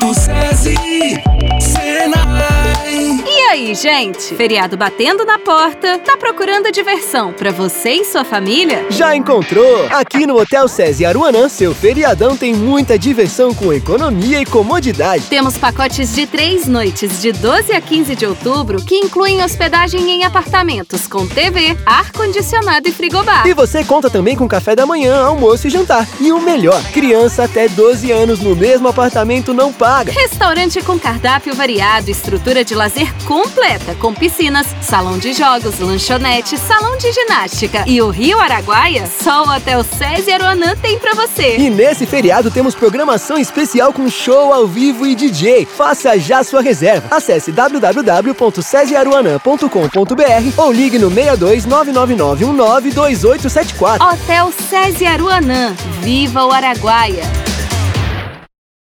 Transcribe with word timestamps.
do 0.00 0.08
SESI 0.14 1.20
gente, 3.80 4.34
feriado 4.34 4.76
batendo 4.76 5.24
na 5.24 5.38
porta, 5.38 5.98
tá 6.00 6.14
procurando 6.14 6.70
diversão 6.70 7.32
para 7.32 7.50
você 7.50 7.92
e 7.92 8.04
sua 8.04 8.22
família? 8.24 8.84
Já 8.90 9.16
encontrou? 9.16 9.86
Aqui 9.88 10.26
no 10.26 10.38
Hotel 10.38 10.68
César 10.68 11.08
Aruanã, 11.08 11.48
seu 11.48 11.74
feriadão 11.74 12.36
tem 12.36 12.52
muita 12.52 12.98
diversão 12.98 13.54
com 13.54 13.72
economia 13.72 14.38
e 14.38 14.44
comodidade. 14.44 15.24
Temos 15.30 15.56
pacotes 15.56 16.14
de 16.14 16.26
três 16.26 16.66
noites 16.66 17.22
de 17.22 17.32
12 17.32 17.72
a 17.72 17.80
15 17.80 18.14
de 18.16 18.26
outubro 18.26 18.84
que 18.84 18.96
incluem 18.96 19.42
hospedagem 19.42 20.10
em 20.10 20.24
apartamentos 20.24 21.06
com 21.06 21.26
TV, 21.26 21.74
ar-condicionado 21.86 22.86
e 22.86 22.92
frigobar. 22.92 23.46
E 23.46 23.54
você 23.54 23.82
conta 23.82 24.10
também 24.10 24.36
com 24.36 24.46
café 24.46 24.76
da 24.76 24.84
manhã, 24.84 25.22
almoço 25.22 25.66
e 25.66 25.70
jantar. 25.70 26.06
E 26.20 26.30
o 26.30 26.38
melhor, 26.42 26.82
criança 26.92 27.44
até 27.44 27.66
12 27.66 28.12
anos 28.12 28.40
no 28.40 28.54
mesmo 28.54 28.88
apartamento 28.88 29.54
não 29.54 29.72
paga. 29.72 30.12
Restaurante 30.12 30.82
com 30.82 30.98
cardápio 31.00 31.54
variado, 31.54 32.10
estrutura 32.10 32.62
de 32.62 32.74
lazer 32.74 33.10
completa 33.26 33.69
completa, 33.70 33.94
com 33.94 34.12
piscinas, 34.14 34.66
salão 34.82 35.16
de 35.18 35.32
jogos, 35.32 35.78
lanchonete, 35.78 36.58
salão 36.58 36.96
de 36.98 37.12
ginástica. 37.12 37.84
E 37.86 38.00
o 38.02 38.08
Rio 38.10 38.40
Araguaia, 38.40 39.06
só 39.22 39.44
o 39.44 39.48
Hotel 39.50 39.84
SESI 39.84 40.32
Aruanã 40.32 40.74
tem 40.76 40.98
para 40.98 41.14
você. 41.14 41.54
E 41.56 41.70
nesse 41.70 42.06
feriado 42.06 42.50
temos 42.50 42.74
programação 42.74 43.38
especial 43.38 43.92
com 43.92 44.08
show 44.10 44.52
ao 44.52 44.66
vivo 44.66 45.06
e 45.06 45.14
DJ. 45.14 45.64
Faça 45.66 46.18
já 46.18 46.42
sua 46.42 46.60
reserva. 46.60 47.08
Acesse 47.14 47.52
www.cesiaruanã.com.br 47.52 50.52
ou 50.62 50.72
ligue 50.72 50.98
no 50.98 51.08
62 51.10 51.66
999 51.66 52.90
Hotel 52.90 54.40
SESI 54.68 55.06
Aruanã. 55.06 55.74
Viva 56.02 56.44
o 56.44 56.50
Araguaia! 56.52 57.39